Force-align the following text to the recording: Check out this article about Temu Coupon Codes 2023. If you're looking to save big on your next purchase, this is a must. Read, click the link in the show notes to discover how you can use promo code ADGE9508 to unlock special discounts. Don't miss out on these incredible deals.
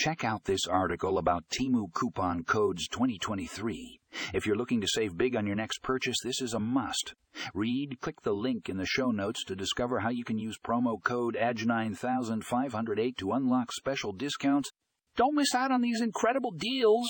Check 0.00 0.24
out 0.24 0.44
this 0.44 0.66
article 0.66 1.18
about 1.18 1.44
Temu 1.50 1.92
Coupon 1.92 2.44
Codes 2.44 2.88
2023. 2.88 4.00
If 4.32 4.46
you're 4.46 4.56
looking 4.56 4.80
to 4.80 4.88
save 4.88 5.18
big 5.18 5.36
on 5.36 5.46
your 5.46 5.56
next 5.56 5.82
purchase, 5.82 6.16
this 6.24 6.40
is 6.40 6.54
a 6.54 6.58
must. 6.58 7.12
Read, 7.52 8.00
click 8.00 8.22
the 8.22 8.32
link 8.32 8.70
in 8.70 8.78
the 8.78 8.86
show 8.86 9.10
notes 9.10 9.44
to 9.44 9.54
discover 9.54 10.00
how 10.00 10.08
you 10.08 10.24
can 10.24 10.38
use 10.38 10.56
promo 10.58 10.96
code 11.04 11.36
ADGE9508 11.38 13.18
to 13.18 13.32
unlock 13.32 13.72
special 13.72 14.14
discounts. 14.14 14.70
Don't 15.16 15.34
miss 15.34 15.54
out 15.54 15.70
on 15.70 15.82
these 15.82 16.00
incredible 16.00 16.52
deals. 16.52 17.06